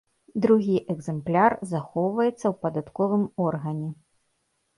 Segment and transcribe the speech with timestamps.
[0.43, 3.89] Другі экземпляр захоўваецца ў падатковым органе.